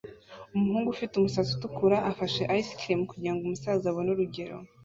Umuhungu 0.55 0.87
ufite 0.95 1.13
umusatsi 1.15 1.51
utukura 1.53 1.97
afashe 2.11 2.41
ice 2.61 2.73
cream 2.79 3.01
kugirango 3.09 3.41
umusaza 3.45 3.85
abone 3.89 4.09
urugero 4.11 4.55